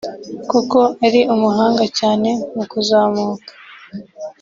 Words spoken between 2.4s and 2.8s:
mu